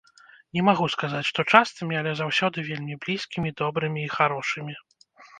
[0.57, 4.73] Не магу сказаць, што частымі, але заўсёды вельмі блізкімі, добрымі і харошымі.